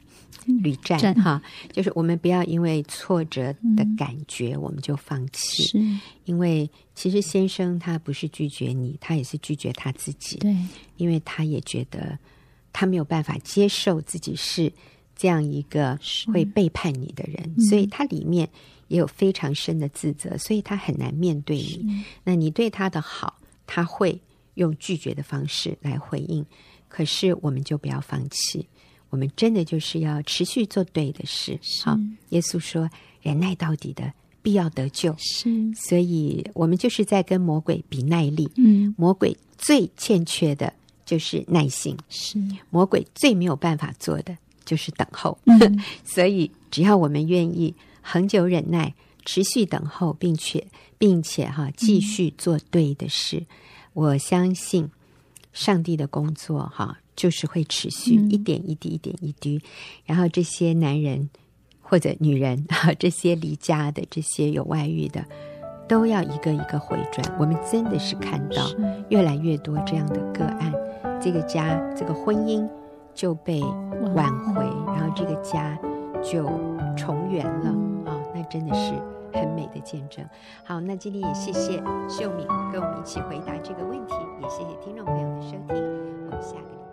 [0.47, 1.43] 屡战哈，
[1.73, 5.79] 就是我们不要因为挫折的感觉我们就放弃，是。
[6.25, 10.55] 因为其实先生他不是拒绝你，他也是拒绝他自己，对，
[10.97, 12.19] 因为他也觉得
[12.73, 14.73] 他没有办法接受自己是
[15.19, 15.99] 这样一个
[16.33, 18.49] 会背叛你的人，是所以他里面
[18.87, 22.05] 也有非常深的自责，所以他很难面对你。
[22.25, 24.19] 那你对他的好，他会
[24.55, 26.47] 用拒绝的方式来回应，
[26.89, 28.67] 可是我们就不要放弃。
[29.11, 31.59] 我们真的就是要持续做对的事。
[31.85, 32.89] 好是，耶稣说
[33.23, 34.13] ：“忍耐到底的，
[34.43, 38.51] 必要得救。”是，所以我们就是在跟魔鬼比耐力。
[38.57, 40.73] 嗯，魔鬼最欠缺的
[41.07, 41.97] 就是耐心。
[42.11, 42.39] 是，
[42.69, 44.37] 魔鬼最没有办法做的
[44.69, 45.39] 就是等候。
[45.47, 48.93] 嗯， 所以只要我们愿意恒久忍耐，
[49.25, 50.67] 持续等候，并且
[50.99, 53.47] 并且哈继续做对的事，嗯，
[53.95, 54.91] 我相信
[55.53, 56.99] 上帝的工作哈。
[57.19, 59.63] 就是会持续一点一滴，一点一滴，嗯、
[60.07, 61.29] 然后这些男人
[61.83, 65.25] 或者女人啊， 这些离家的、这些有外遇的，
[65.89, 67.37] 都要一个一个回转。
[67.37, 68.71] 我们真的是看到
[69.09, 70.73] 越来越多这样的个案，
[71.21, 72.65] 这个家、这个婚姻
[73.19, 73.61] 就被
[74.15, 75.77] 挽回，然后这个家
[76.23, 76.49] 就
[76.97, 77.71] 重圆了
[78.09, 78.17] 啊。
[78.33, 78.95] 那真的是
[79.33, 80.25] 很美的见证。
[80.63, 85.77] 好，那今天也谢谢秀敏跟我们一起回答这个问题，也谢谢听众朋友的收听。
[86.27, 86.88] 我们下个。